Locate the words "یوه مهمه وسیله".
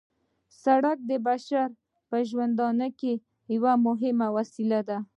3.55-4.79